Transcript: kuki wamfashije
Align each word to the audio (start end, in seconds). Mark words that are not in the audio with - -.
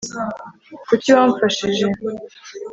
kuki 0.87 1.09
wamfashije 1.15 1.85